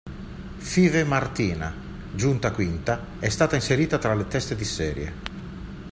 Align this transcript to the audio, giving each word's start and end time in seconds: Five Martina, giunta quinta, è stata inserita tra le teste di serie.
Five 0.57 1.03
Martina, 1.05 1.71
giunta 2.15 2.49
quinta, 2.53 3.19
è 3.19 3.29
stata 3.29 3.53
inserita 3.55 3.99
tra 3.99 4.15
le 4.15 4.27
teste 4.27 4.55
di 4.55 4.65
serie. 4.65 5.13